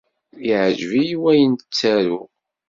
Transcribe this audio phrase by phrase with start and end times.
[0.51, 2.29] Iɛjeb-iyi wayen ttaruɣ.